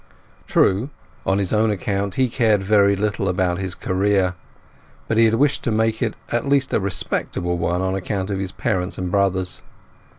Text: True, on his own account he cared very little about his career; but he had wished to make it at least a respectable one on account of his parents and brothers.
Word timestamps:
True, 0.47 0.89
on 1.27 1.37
his 1.37 1.53
own 1.53 1.69
account 1.69 2.15
he 2.15 2.27
cared 2.27 2.63
very 2.63 2.95
little 2.95 3.29
about 3.29 3.59
his 3.59 3.75
career; 3.75 4.33
but 5.07 5.19
he 5.19 5.25
had 5.25 5.35
wished 5.35 5.61
to 5.65 5.71
make 5.71 6.01
it 6.01 6.15
at 6.31 6.49
least 6.49 6.73
a 6.73 6.79
respectable 6.79 7.59
one 7.59 7.81
on 7.81 7.93
account 7.93 8.31
of 8.31 8.39
his 8.39 8.51
parents 8.51 8.97
and 8.97 9.11
brothers. 9.11 9.61